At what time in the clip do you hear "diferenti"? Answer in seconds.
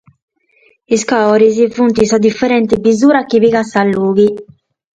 2.27-2.75